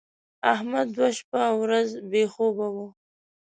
احمد 0.53 0.87
دوه 0.95 1.09
شپه 1.17 1.39
او 1.49 1.55
ورځ 1.63 1.89
بې 2.11 2.23
خوبه 2.33 2.67
و. 2.75 2.77